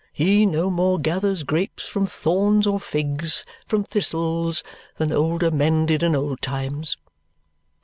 [0.13, 4.63] He no more gathers grapes from thorns or figs from thistles
[4.97, 6.97] than older men did in old times."